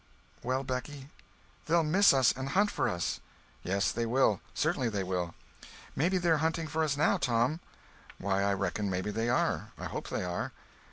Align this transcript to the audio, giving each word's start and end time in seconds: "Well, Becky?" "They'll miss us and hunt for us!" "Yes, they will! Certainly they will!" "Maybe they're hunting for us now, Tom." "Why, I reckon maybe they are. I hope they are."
"Well, 0.41 0.63
Becky?" 0.63 1.09
"They'll 1.67 1.83
miss 1.83 2.11
us 2.11 2.31
and 2.31 2.49
hunt 2.49 2.71
for 2.71 2.89
us!" 2.89 3.19
"Yes, 3.61 3.91
they 3.91 4.07
will! 4.07 4.41
Certainly 4.55 4.89
they 4.89 5.03
will!" 5.03 5.35
"Maybe 5.95 6.17
they're 6.17 6.39
hunting 6.39 6.65
for 6.65 6.83
us 6.83 6.97
now, 6.97 7.17
Tom." 7.17 7.59
"Why, 8.17 8.41
I 8.41 8.55
reckon 8.55 8.89
maybe 8.89 9.11
they 9.11 9.29
are. 9.29 9.73
I 9.77 9.85
hope 9.85 10.09
they 10.09 10.23
are." 10.23 10.53